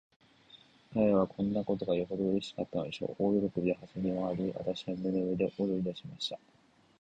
[0.95, 3.15] 彼等はこんなことがよほどうれしかったのでしょう。
[3.19, 6.39] 大喜びで、はしゃぎまわり、私の胸の上で踊りだしました。